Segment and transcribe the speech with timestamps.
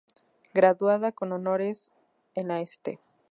[0.55, 1.91] Graduada con honores
[2.33, 2.97] en la St.